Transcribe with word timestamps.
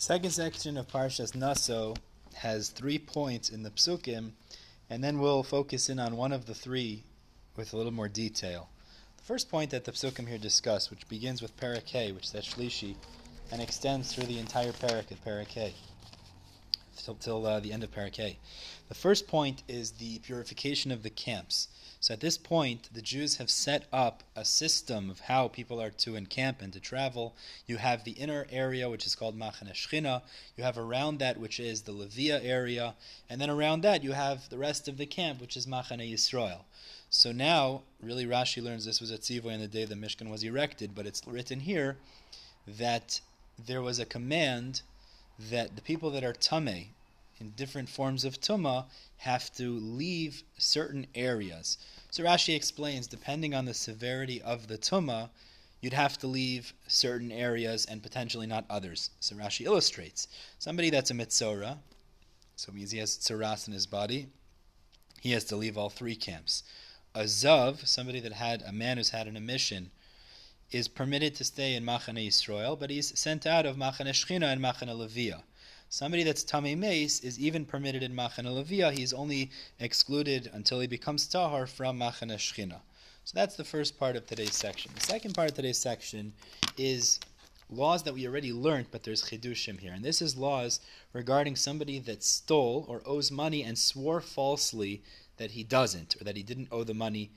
Second 0.00 0.30
section 0.30 0.76
of 0.76 0.86
Parshas 0.86 1.34
Naso 1.34 1.96
has 2.34 2.68
three 2.68 3.00
points 3.00 3.50
in 3.50 3.64
the 3.64 3.70
psukim, 3.70 4.30
and 4.88 5.02
then 5.02 5.18
we'll 5.18 5.42
focus 5.42 5.88
in 5.88 5.98
on 5.98 6.16
one 6.16 6.32
of 6.32 6.46
the 6.46 6.54
three 6.54 7.02
with 7.56 7.72
a 7.72 7.76
little 7.76 7.90
more 7.90 8.06
detail. 8.06 8.68
The 9.16 9.24
first 9.24 9.50
point 9.50 9.72
that 9.72 9.86
the 9.86 9.90
psukim 9.90 10.28
here 10.28 10.38
discuss, 10.38 10.88
which 10.88 11.08
begins 11.08 11.42
with 11.42 11.56
Parak 11.56 12.14
which 12.14 12.28
says 12.28 12.44
Shlishi, 12.44 12.94
and 13.50 13.60
extends 13.60 14.14
through 14.14 14.26
the 14.26 14.38
entire 14.38 14.70
Parak 14.70 15.10
of 15.10 15.24
Parak 15.24 15.72
till, 17.04 17.14
till 17.14 17.46
uh, 17.46 17.60
the 17.60 17.72
end 17.72 17.82
of 17.82 17.90
Parak 17.90 18.36
The 18.88 18.94
first 18.94 19.26
point 19.26 19.62
is 19.68 19.92
the 19.92 20.18
purification 20.20 20.90
of 20.90 21.02
the 21.02 21.10
camps. 21.10 21.68
So 22.00 22.14
at 22.14 22.20
this 22.20 22.38
point, 22.38 22.88
the 22.92 23.02
Jews 23.02 23.38
have 23.38 23.50
set 23.50 23.86
up 23.92 24.22
a 24.36 24.44
system 24.44 25.10
of 25.10 25.20
how 25.20 25.48
people 25.48 25.82
are 25.82 25.90
to 25.90 26.14
encamp 26.14 26.62
and 26.62 26.72
to 26.72 26.78
travel. 26.78 27.34
You 27.66 27.78
have 27.78 28.04
the 28.04 28.12
inner 28.12 28.46
area, 28.50 28.88
which 28.88 29.04
is 29.04 29.16
called 29.16 29.36
Machane 29.36 29.72
Shchina. 29.72 30.22
You 30.56 30.62
have 30.62 30.78
around 30.78 31.18
that, 31.18 31.40
which 31.40 31.58
is 31.58 31.82
the 31.82 31.92
Levia 31.92 32.44
area. 32.44 32.94
And 33.28 33.40
then 33.40 33.50
around 33.50 33.80
that, 33.82 34.04
you 34.04 34.12
have 34.12 34.48
the 34.48 34.58
rest 34.58 34.86
of 34.86 34.96
the 34.96 35.06
camp, 35.06 35.40
which 35.40 35.56
is 35.56 35.66
Machane 35.66 36.12
Yisrael. 36.12 36.60
So 37.10 37.32
now, 37.32 37.82
really, 38.00 38.26
Rashi 38.26 38.62
learns 38.62 38.84
this 38.84 39.00
was 39.00 39.10
at 39.10 39.22
Tzivoy 39.22 39.54
on 39.54 39.60
the 39.60 39.66
day 39.66 39.84
the 39.84 39.94
Mishkan 39.94 40.30
was 40.30 40.44
erected, 40.44 40.94
but 40.94 41.06
it's 41.06 41.26
written 41.26 41.60
here 41.60 41.96
that 42.66 43.20
there 43.58 43.82
was 43.82 43.98
a 43.98 44.04
command 44.04 44.82
that 45.38 45.76
the 45.76 45.82
people 45.82 46.10
that 46.10 46.24
are 46.24 46.32
Tameh, 46.32 46.88
in 47.40 47.50
different 47.50 47.88
forms 47.88 48.24
of 48.24 48.40
tuma 48.40 48.86
have 49.18 49.52
to 49.54 49.78
leave 49.78 50.42
certain 50.58 51.06
areas. 51.14 51.78
So 52.10 52.24
Rashi 52.24 52.54
explains, 52.54 53.06
depending 53.06 53.54
on 53.54 53.64
the 53.64 53.74
severity 53.74 54.42
of 54.42 54.66
the 54.66 54.78
tuma, 54.78 55.30
you'd 55.80 55.92
have 55.92 56.18
to 56.18 56.26
leave 56.26 56.72
certain 56.88 57.30
areas 57.30 57.86
and 57.86 58.02
potentially 58.02 58.46
not 58.46 58.64
others. 58.68 59.10
So 59.20 59.36
Rashi 59.36 59.66
illustrates 59.66 60.28
somebody 60.58 60.90
that's 60.90 61.10
a 61.10 61.14
mitzora, 61.14 61.78
so 62.56 62.72
means 62.72 62.90
he 62.90 62.98
has 62.98 63.16
tzaras 63.16 63.68
in 63.68 63.72
his 63.72 63.86
body, 63.86 64.28
he 65.20 65.30
has 65.32 65.44
to 65.44 65.56
leave 65.56 65.78
all 65.78 65.90
three 65.90 66.16
camps. 66.16 66.64
A 67.14 67.22
zav, 67.22 67.86
somebody 67.86 68.20
that 68.20 68.32
had 68.32 68.62
a 68.62 68.72
man 68.72 68.96
who's 68.96 69.10
had 69.10 69.26
an 69.28 69.36
emission, 69.36 69.90
is 70.70 70.88
permitted 70.88 71.34
to 71.34 71.44
stay 71.44 71.74
in 71.74 71.84
Machane 71.84 72.26
Yisrael, 72.26 72.78
but 72.78 72.90
he's 72.90 73.18
sent 73.18 73.46
out 73.46 73.64
of 73.64 73.76
Machane 73.76 74.08
Shechina 74.08 74.52
and 74.52 74.60
Machane 74.60 74.94
Levia. 74.94 75.42
Somebody 75.88 76.22
that's 76.22 76.44
Tamei 76.44 76.76
Meis 76.76 77.20
is 77.20 77.38
even 77.38 77.64
permitted 77.64 78.02
in 78.02 78.14
Machane 78.14 78.44
Levia. 78.44 78.92
He's 78.92 79.14
only 79.14 79.50
excluded 79.80 80.50
until 80.52 80.80
he 80.80 80.86
becomes 80.86 81.26
Tahar 81.26 81.66
from 81.66 81.98
Machane 81.98 82.34
Shchina. 82.36 82.80
So 83.24 83.32
that's 83.34 83.56
the 83.56 83.64
first 83.64 83.98
part 83.98 84.16
of 84.16 84.26
today's 84.26 84.54
section. 84.54 84.92
The 84.94 85.00
second 85.00 85.34
part 85.34 85.50
of 85.50 85.56
today's 85.56 85.78
section 85.78 86.32
is 86.76 87.18
laws 87.70 88.02
that 88.02 88.14
we 88.14 88.26
already 88.26 88.52
learned, 88.52 88.86
but 88.90 89.02
there's 89.02 89.24
chidushim 89.24 89.80
here. 89.80 89.92
And 89.92 90.04
this 90.04 90.20
is 90.20 90.36
laws 90.36 90.80
regarding 91.12 91.56
somebody 91.56 91.98
that 92.00 92.22
stole 92.22 92.84
or 92.88 93.02
owes 93.06 93.30
money 93.30 93.62
and 93.62 93.78
swore 93.78 94.20
falsely 94.20 95.02
that 95.38 95.52
he 95.52 95.64
doesn't, 95.64 96.16
or 96.20 96.24
that 96.24 96.36
he 96.36 96.42
didn't 96.42 96.68
owe 96.70 96.84
the 96.84 96.94
money, 96.94 97.30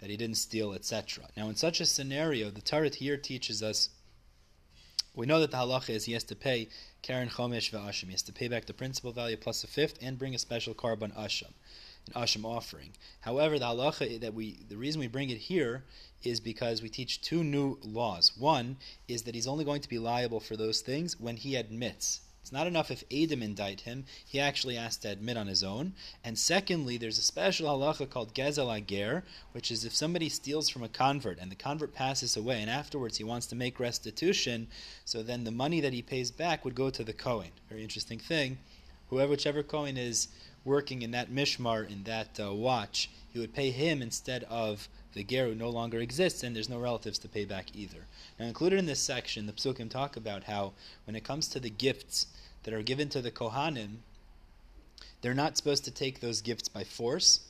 that 0.00 0.10
he 0.10 0.16
didn't 0.16 0.36
steal, 0.36 0.72
etc. 0.72 1.24
Now, 1.36 1.48
in 1.48 1.56
such 1.56 1.80
a 1.80 1.86
scenario, 1.86 2.50
the 2.50 2.60
Torah 2.60 2.88
here 2.88 3.16
teaches 3.16 3.62
us 3.62 3.90
we 5.14 5.26
know 5.26 5.40
that 5.40 5.50
the 5.50 5.56
halacha 5.56 5.90
is 5.90 6.04
he 6.04 6.12
has 6.12 6.24
to 6.24 6.36
pay 6.36 6.68
Keren 7.02 7.28
Chomesh 7.28 7.72
V'Asham. 7.72 8.04
He 8.04 8.12
has 8.12 8.22
to 8.22 8.32
pay 8.32 8.48
back 8.48 8.66
the 8.66 8.72
principal 8.72 9.12
value 9.12 9.36
plus 9.36 9.64
a 9.64 9.66
fifth 9.66 9.98
and 10.00 10.18
bring 10.18 10.34
a 10.34 10.38
special 10.38 10.72
korban 10.72 11.12
Asham, 11.16 11.52
an 12.06 12.22
Asham 12.22 12.44
offering. 12.44 12.92
However, 13.20 13.58
the 13.58 13.66
halacha 13.66 14.20
that 14.20 14.34
we, 14.34 14.60
the 14.68 14.76
reason 14.76 15.00
we 15.00 15.08
bring 15.08 15.30
it 15.30 15.38
here 15.38 15.84
is 16.22 16.38
because 16.38 16.80
we 16.80 16.88
teach 16.88 17.20
two 17.20 17.42
new 17.42 17.78
laws. 17.82 18.32
One 18.38 18.76
is 19.08 19.22
that 19.22 19.34
he's 19.34 19.48
only 19.48 19.64
going 19.64 19.80
to 19.80 19.88
be 19.88 19.98
liable 19.98 20.40
for 20.40 20.56
those 20.56 20.80
things 20.80 21.18
when 21.18 21.36
he 21.36 21.56
admits 21.56 22.20
it's 22.42 22.52
not 22.52 22.66
enough 22.66 22.90
if 22.90 23.08
eidim 23.10 23.42
indict 23.42 23.82
him, 23.82 24.04
he 24.24 24.40
actually 24.40 24.76
has 24.76 24.96
to 24.98 25.08
admit 25.08 25.36
on 25.36 25.46
his 25.46 25.62
own. 25.62 25.92
And 26.24 26.38
secondly, 26.38 26.96
there's 26.96 27.18
a 27.18 27.22
special 27.22 27.68
halacha 27.68 28.08
called 28.08 28.34
Gezel 28.34 28.74
Ager, 28.74 29.24
which 29.52 29.70
is 29.70 29.84
if 29.84 29.94
somebody 29.94 30.28
steals 30.28 30.68
from 30.68 30.82
a 30.82 30.88
convert 30.88 31.38
and 31.38 31.50
the 31.50 31.56
convert 31.56 31.94
passes 31.94 32.36
away 32.36 32.60
and 32.60 32.70
afterwards 32.70 33.18
he 33.18 33.24
wants 33.24 33.46
to 33.48 33.56
make 33.56 33.78
restitution, 33.78 34.68
so 35.04 35.22
then 35.22 35.44
the 35.44 35.50
money 35.50 35.80
that 35.80 35.92
he 35.92 36.02
pays 36.02 36.30
back 36.30 36.64
would 36.64 36.74
go 36.74 36.90
to 36.90 37.04
the 37.04 37.12
Kohen. 37.12 37.50
Very 37.68 37.82
interesting 37.82 38.18
thing. 38.18 38.58
Whoever, 39.10 39.30
whichever 39.30 39.62
Kohen 39.62 39.96
is 39.96 40.28
working 40.64 41.02
in 41.02 41.10
that 41.10 41.30
mishmar, 41.30 41.88
in 41.90 42.04
that 42.04 42.40
uh, 42.40 42.54
watch, 42.54 43.10
he 43.32 43.38
would 43.38 43.54
pay 43.54 43.70
him 43.70 44.02
instead 44.02 44.44
of 44.44 44.88
the 45.12 45.24
ger 45.24 45.48
who 45.48 45.54
no 45.54 45.68
longer 45.68 46.00
exists, 46.00 46.42
and 46.42 46.54
there's 46.54 46.68
no 46.68 46.78
relatives 46.78 47.18
to 47.18 47.28
pay 47.28 47.44
back 47.44 47.74
either. 47.74 48.06
Now, 48.38 48.46
included 48.46 48.78
in 48.78 48.86
this 48.86 49.00
section, 49.00 49.46
the 49.46 49.52
psukim 49.52 49.90
talk 49.90 50.16
about 50.16 50.44
how 50.44 50.72
when 51.04 51.16
it 51.16 51.24
comes 51.24 51.48
to 51.48 51.60
the 51.60 51.70
gifts 51.70 52.26
that 52.62 52.74
are 52.74 52.82
given 52.82 53.08
to 53.10 53.20
the 53.20 53.30
kohanim, 53.30 53.98
they're 55.20 55.34
not 55.34 55.56
supposed 55.56 55.84
to 55.84 55.90
take 55.90 56.20
those 56.20 56.40
gifts 56.40 56.68
by 56.68 56.84
force, 56.84 57.40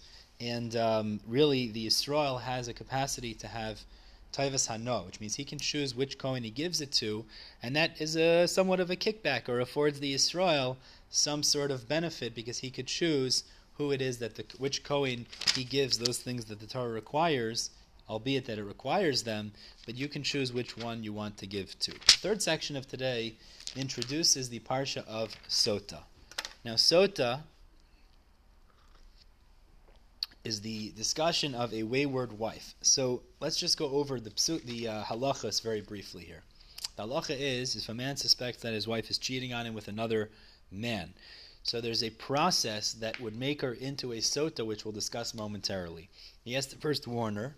and 0.41 0.75
um, 0.75 1.21
really, 1.27 1.69
the 1.69 1.87
Yisrael 1.87 2.41
has 2.41 2.67
a 2.67 2.73
capacity 2.73 3.35
to 3.35 3.47
have 3.47 3.85
Taivas 4.33 4.69
Hano, 4.69 5.05
which 5.05 5.21
means 5.21 5.35
he 5.35 5.45
can 5.45 5.59
choose 5.59 5.95
which 5.95 6.17
Kohen 6.17 6.45
he 6.45 6.51
gives 6.51 6.81
it 6.81 6.93
to, 6.93 7.27
and 7.63 7.75
that 7.77 8.01
is 8.01 8.17
a 8.17 8.47
somewhat 8.47 8.81
of 8.81 8.91
a 8.91 8.97
kickback 8.97 9.49
or 9.49 9.61
affords 9.61 10.01
the 10.01 10.15
Israel 10.15 10.79
some 11.11 11.43
sort 11.43 11.71
of 11.71 11.89
benefit 11.89 12.35
because 12.35 12.59
he 12.59 12.71
could 12.71 12.87
choose 12.87 13.43
who 13.81 13.93
it 13.93 14.03
is 14.03 14.19
that 14.19 14.35
the 14.35 14.45
which 14.59 14.85
Kohen 14.85 15.27
he 15.55 15.65
gives 15.65 15.97
those 15.97 16.19
things 16.19 16.45
that 16.45 16.61
the 16.61 16.67
Torah 16.67 16.91
requires, 16.91 17.71
albeit 18.11 18.45
that 18.45 18.59
it 18.59 18.65
requires 18.65 19.23
them, 19.23 19.53
but 19.87 19.95
you 19.95 20.07
can 20.07 20.23
choose 20.23 20.53
which 20.53 20.77
one 20.77 21.03
you 21.03 21.15
want 21.15 21.39
to 21.39 21.47
give 21.47 21.79
to. 21.79 21.93
The 21.93 22.19
third 22.25 22.43
section 22.43 22.77
of 22.77 22.87
today 22.87 23.37
introduces 23.75 24.51
the 24.51 24.61
parsha 24.61 25.07
of 25.07 25.35
Sota. 25.49 26.01
Now 26.63 26.75
Sota 26.75 27.41
is 30.45 30.61
the 30.61 30.91
discussion 30.91 31.55
of 31.55 31.73
a 31.73 31.83
wayward 31.83 32.39
wife. 32.39 32.75
So 32.83 33.23
let's 33.41 33.57
just 33.57 33.79
go 33.79 33.89
over 33.89 34.21
the 34.21 34.61
the 34.67 34.89
uh, 34.89 35.05
halachas 35.05 35.63
very 35.63 35.81
briefly 35.81 36.25
here. 36.25 36.43
The 36.97 37.07
halacha 37.07 37.37
is 37.39 37.77
if 37.77 37.89
a 37.89 37.95
man 37.95 38.19
suspects 38.19 38.61
that 38.61 38.75
his 38.75 38.87
wife 38.87 39.09
is 39.09 39.17
cheating 39.17 39.55
on 39.55 39.65
him 39.65 39.73
with 39.73 39.89
another 39.89 40.29
man, 40.71 41.15
so 41.63 41.81
there's 41.81 42.03
a 42.03 42.11
process 42.11 42.93
that 42.95 43.21
would 43.21 43.37
make 43.37 43.63
her 43.63 43.73
into 43.73 44.13
a 44.13 44.19
sota, 44.19 44.65
which 44.65 44.85
we'll 44.85 44.93
discuss 44.93 45.35
momentarily. 45.35 46.09
He 46.43 46.55
has 46.55 46.67
to 46.69 46.77
first 46.77 47.07
warn 47.07 47.37
her 47.37 47.57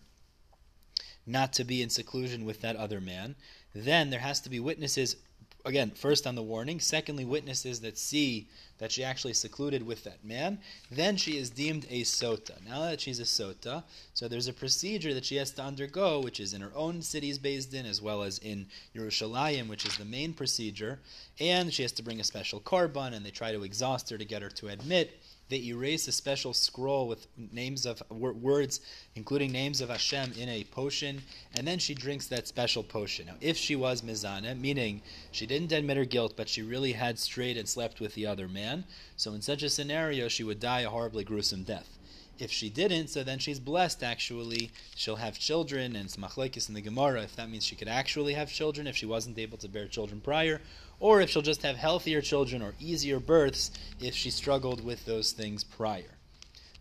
not 1.26 1.52
to 1.54 1.64
be 1.64 1.82
in 1.82 1.90
seclusion 1.90 2.44
with 2.44 2.60
that 2.62 2.76
other 2.76 3.00
man. 3.00 3.36
Then 3.74 4.10
there 4.10 4.20
has 4.20 4.40
to 4.40 4.50
be 4.50 4.58
witnesses 4.58 5.16
again, 5.64 5.90
first 5.90 6.26
on 6.26 6.34
the 6.34 6.42
warning, 6.42 6.80
secondly, 6.80 7.24
witnesses 7.24 7.80
that 7.80 7.98
see 7.98 8.48
that 8.78 8.90
she 8.90 9.04
actually 9.04 9.32
secluded 9.32 9.86
with 9.86 10.02
that 10.04 10.24
man, 10.24 10.58
then 10.90 11.16
she 11.16 11.36
is 11.36 11.50
deemed 11.50 11.86
a 11.88 12.02
sota. 12.02 12.54
Now 12.66 12.80
that 12.80 13.00
she's 13.00 13.20
a 13.20 13.24
sota, 13.24 13.84
so 14.12 14.26
there's 14.26 14.48
a 14.48 14.52
procedure 14.52 15.14
that 15.14 15.24
she 15.24 15.36
has 15.36 15.52
to 15.52 15.62
undergo, 15.62 16.20
which 16.20 16.40
is 16.40 16.52
in 16.52 16.60
her 16.60 16.72
own 16.74 17.00
cities 17.00 17.38
beis 17.38 17.70
din, 17.70 17.86
as 17.86 18.02
well 18.02 18.22
as 18.24 18.38
in 18.38 18.66
Yerushalayim, 18.94 19.68
which 19.68 19.86
is 19.86 19.96
the 19.96 20.04
main 20.04 20.32
procedure, 20.32 20.98
and 21.38 21.72
she 21.72 21.82
has 21.82 21.92
to 21.92 22.02
bring 22.02 22.18
a 22.18 22.24
special 22.24 22.60
korban, 22.60 23.12
and 23.12 23.24
they 23.24 23.30
try 23.30 23.52
to 23.52 23.62
exhaust 23.62 24.10
her 24.10 24.18
to 24.18 24.24
get 24.24 24.42
her 24.42 24.50
to 24.50 24.68
admit 24.68 25.20
they 25.52 25.64
erase 25.64 26.08
a 26.08 26.12
special 26.12 26.54
scroll 26.54 27.06
with 27.06 27.26
names 27.52 27.84
of 27.84 28.02
words, 28.10 28.80
including 29.14 29.52
names 29.52 29.82
of 29.82 29.90
Hashem, 29.90 30.32
in 30.38 30.48
a 30.48 30.64
potion, 30.64 31.22
and 31.54 31.68
then 31.68 31.78
she 31.78 31.94
drinks 31.94 32.26
that 32.28 32.48
special 32.48 32.82
potion. 32.82 33.26
Now, 33.26 33.34
if 33.42 33.58
she 33.58 33.76
was 33.76 34.00
mizana, 34.00 34.58
meaning 34.58 35.02
she 35.30 35.44
didn't 35.44 35.72
admit 35.72 35.98
her 35.98 36.06
guilt, 36.06 36.34
but 36.36 36.48
she 36.48 36.62
really 36.62 36.92
had 36.92 37.18
strayed 37.18 37.58
and 37.58 37.68
slept 37.68 38.00
with 38.00 38.14
the 38.14 38.26
other 38.26 38.48
man, 38.48 38.84
so 39.16 39.34
in 39.34 39.42
such 39.42 39.62
a 39.62 39.68
scenario, 39.68 40.28
she 40.28 40.42
would 40.42 40.58
die 40.58 40.80
a 40.80 40.88
horribly 40.88 41.22
gruesome 41.22 41.64
death. 41.64 41.98
If 42.38 42.50
she 42.50 42.70
didn't, 42.70 43.08
so 43.08 43.22
then 43.22 43.38
she's 43.38 43.60
blessed. 43.60 44.02
Actually, 44.02 44.70
she'll 44.96 45.16
have 45.16 45.38
children, 45.38 45.96
and 45.96 46.06
it's 46.06 46.16
machlekes 46.16 46.68
in 46.68 46.74
the 46.74 46.80
Gemara 46.80 47.22
if 47.22 47.36
that 47.36 47.50
means 47.50 47.64
she 47.64 47.76
could 47.76 47.88
actually 47.88 48.34
have 48.34 48.50
children 48.50 48.86
if 48.86 48.96
she 48.96 49.06
wasn't 49.06 49.38
able 49.38 49.58
to 49.58 49.68
bear 49.68 49.86
children 49.86 50.20
prior, 50.20 50.60
or 50.98 51.20
if 51.20 51.30
she'll 51.30 51.42
just 51.42 51.62
have 51.62 51.76
healthier 51.76 52.20
children 52.20 52.62
or 52.62 52.74
easier 52.80 53.20
births 53.20 53.70
if 54.00 54.14
she 54.14 54.30
struggled 54.30 54.84
with 54.84 55.04
those 55.04 55.32
things 55.32 55.62
prior. 55.62 56.18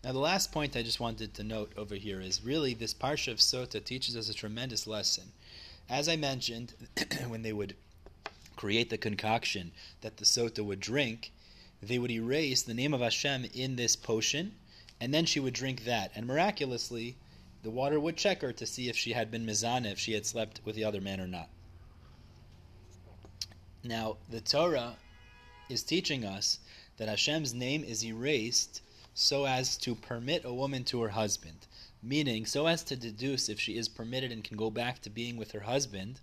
Now, 0.04 0.10
the 0.10 0.18
last 0.18 0.50
point 0.50 0.76
I 0.76 0.82
just 0.82 0.98
wanted 0.98 1.32
to 1.34 1.44
note 1.44 1.72
over 1.76 1.94
here 1.94 2.20
is 2.20 2.44
really 2.44 2.74
this 2.74 2.92
Parsha 2.92 3.30
of 3.30 3.38
Sota 3.38 3.84
teaches 3.84 4.16
us 4.16 4.28
a 4.28 4.34
tremendous 4.34 4.86
lesson. 4.88 5.32
As 5.88 6.08
I 6.08 6.16
mentioned, 6.16 6.74
when 7.28 7.42
they 7.42 7.52
would 7.52 7.76
create 8.56 8.90
the 8.90 8.98
concoction 8.98 9.70
that 10.00 10.16
the 10.16 10.24
Sota 10.24 10.64
would 10.64 10.80
drink, 10.80 11.30
they 11.80 11.98
would 11.98 12.10
erase 12.10 12.62
the 12.62 12.74
name 12.74 12.94
of 12.94 13.00
Hashem 13.00 13.46
in 13.54 13.76
this 13.76 13.94
potion, 13.94 14.56
and 15.02 15.12
then 15.12 15.26
she 15.26 15.40
would 15.40 15.52
drink 15.52 15.82
that. 15.84 16.12
And 16.14 16.28
miraculously, 16.28 17.16
the 17.64 17.70
water 17.70 17.98
would 17.98 18.16
check 18.16 18.40
her 18.40 18.52
to 18.52 18.64
see 18.64 18.88
if 18.88 18.96
she 18.96 19.14
had 19.14 19.32
been 19.32 19.44
mizana, 19.44 19.90
if 19.90 19.98
she 19.98 20.12
had 20.12 20.24
slept 20.24 20.60
with 20.64 20.76
the 20.76 20.84
other 20.84 21.00
man 21.00 21.20
or 21.20 21.26
not. 21.26 21.48
Now, 23.82 24.18
the 24.30 24.40
Torah 24.40 24.98
is 25.68 25.82
teaching 25.82 26.24
us 26.24 26.60
that 26.98 27.08
Hashem's 27.08 27.52
name 27.52 27.82
is 27.82 28.04
erased 28.04 28.80
so 29.12 29.44
as 29.44 29.76
to 29.78 29.96
permit 29.96 30.44
a 30.44 30.54
woman 30.54 30.84
to 30.84 31.02
her 31.02 31.08
husband, 31.08 31.66
meaning 32.00 32.46
so 32.46 32.68
as 32.68 32.84
to 32.84 32.94
deduce 32.94 33.48
if 33.48 33.58
she 33.58 33.76
is 33.76 33.88
permitted 33.88 34.30
and 34.30 34.44
can 34.44 34.56
go 34.56 34.70
back 34.70 35.02
to 35.02 35.10
being 35.10 35.36
with 35.36 35.50
her 35.50 35.62
husband, 35.62 36.20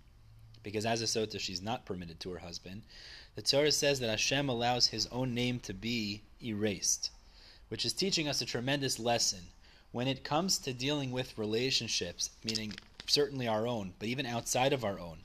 because 0.62 0.86
as 0.86 1.02
a 1.02 1.04
sota 1.04 1.38
she's 1.38 1.60
not 1.60 1.84
permitted 1.84 2.18
to 2.20 2.30
her 2.30 2.38
husband, 2.38 2.80
the 3.34 3.42
Torah 3.42 3.72
says 3.72 4.00
that 4.00 4.08
Hashem 4.08 4.48
allows 4.48 4.86
His 4.86 5.06
own 5.08 5.34
name 5.34 5.60
to 5.60 5.74
be 5.74 6.22
erased, 6.42 7.10
which 7.70 7.84
is 7.84 7.92
teaching 7.92 8.28
us 8.28 8.40
a 8.40 8.46
tremendous 8.46 8.98
lesson 8.98 9.40
when 9.92 10.06
it 10.06 10.22
comes 10.22 10.58
to 10.58 10.72
dealing 10.72 11.10
with 11.10 11.38
relationships, 11.38 12.30
meaning 12.44 12.72
certainly 13.06 13.48
our 13.48 13.66
own, 13.66 13.92
but 13.98 14.08
even 14.08 14.26
outside 14.26 14.72
of 14.72 14.84
our 14.84 15.00
own. 15.00 15.18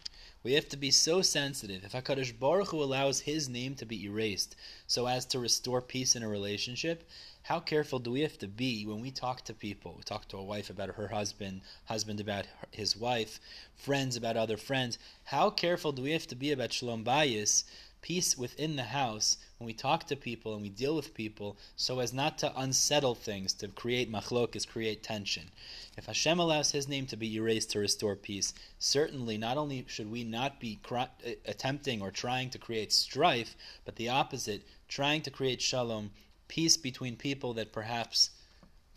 We 0.44 0.54
have 0.54 0.70
to 0.70 0.78
be 0.78 0.92
so 0.92 1.24
sensitive. 1.24 1.84
If 1.84 1.94
HaKadosh 1.94 2.38
Baruch 2.38 2.70
Hu 2.70 2.84
allows 2.84 3.22
His 3.22 3.50
name 3.50 3.74
to 3.76 3.86
be 3.86 4.06
erased 4.06 4.56
so 4.86 5.08
as 5.08 5.26
to 5.26 5.40
restore 5.40 5.82
peace 5.82 6.16
in 6.16 6.22
a 6.22 6.28
relationship, 6.28 7.10
how 7.42 7.60
careful 7.60 7.98
do 7.98 8.12
we 8.12 8.22
have 8.22 8.38
to 8.38 8.48
be 8.48 8.86
when 8.86 9.02
we 9.02 9.10
talk 9.10 9.44
to 9.46 9.54
people? 9.56 9.96
We 9.98 10.04
talk 10.04 10.28
to 10.28 10.38
a 10.38 10.44
wife 10.44 10.70
about 10.70 10.90
her 10.90 11.08
husband, 11.08 11.62
husband 11.86 12.20
about 12.20 12.46
his 12.70 12.96
wife, 12.96 13.40
friends 13.76 14.16
about 14.16 14.38
other 14.38 14.58
friends. 14.58 15.00
How 15.26 15.50
careful 15.50 15.92
do 15.92 16.04
we 16.04 16.12
have 16.12 16.28
to 16.28 16.36
be 16.36 16.52
about 16.52 16.74
Shalom 16.74 17.04
Bayis, 17.04 17.64
peace 18.06 18.38
within 18.38 18.76
the 18.76 18.84
house, 18.84 19.38
when 19.58 19.66
we 19.66 19.74
talk 19.74 20.06
to 20.06 20.16
people 20.16 20.54
and 20.54 20.62
we 20.62 20.70
deal 20.70 20.96
with 20.96 21.16
people, 21.16 21.58
so 21.76 22.00
as 22.00 22.14
not 22.14 22.38
to 22.38 22.56
unsettle 22.56 23.16
things, 23.16 23.52
to 23.52 23.68
create 23.70 24.12
machlokas, 24.12 24.68
create 24.68 25.02
tension? 25.02 25.50
If 25.98 26.06
Hashem 26.06 26.38
allows 26.38 26.70
His 26.70 26.88
name 26.88 27.08
to 27.08 27.18
be 27.18 27.36
erased 27.36 27.72
to 27.72 27.80
restore 27.80 28.16
peace, 28.16 28.54
certainly 28.78 29.40
not 29.40 29.58
only 29.58 29.86
should 29.88 30.12
we 30.12 30.24
not 30.24 30.60
be 30.60 30.78
uh, 30.92 31.08
attempting 31.46 32.00
or 32.00 32.12
trying 32.12 32.52
to 32.52 32.60
create 32.60 32.94
strife, 32.94 33.56
but 33.86 33.96
the 33.96 34.10
opposite, 34.10 34.62
trying 34.88 35.24
to 35.24 35.32
create 35.32 35.60
shalom, 35.60 36.12
peace 36.48 36.78
between 36.78 37.16
people 37.16 37.56
that 37.56 37.74
perhaps 37.74 38.30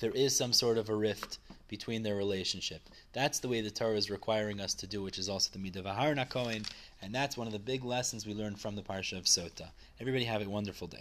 there 0.00 0.10
is 0.10 0.36
some 0.36 0.52
sort 0.52 0.78
of 0.78 0.88
a 0.88 0.94
rift 0.94 1.38
between 1.68 2.02
their 2.02 2.16
relationship. 2.16 2.80
That's 3.12 3.38
the 3.38 3.48
way 3.48 3.60
the 3.60 3.70
Torah 3.70 3.96
is 3.96 4.10
requiring 4.10 4.60
us 4.60 4.74
to 4.74 4.86
do, 4.86 5.02
which 5.02 5.18
is 5.18 5.28
also 5.28 5.50
the 5.52 5.58
midah 5.58 6.28
kohen, 6.28 6.64
and 7.02 7.14
that's 7.14 7.36
one 7.36 7.46
of 7.46 7.52
the 7.52 7.58
big 7.58 7.84
lessons 7.84 8.26
we 8.26 8.34
learned 8.34 8.58
from 8.60 8.74
the 8.74 8.82
parsha 8.82 9.18
of 9.18 9.24
Sota. 9.24 9.68
Everybody 10.00 10.24
have 10.24 10.42
a 10.42 10.48
wonderful 10.48 10.88
day. 10.88 10.96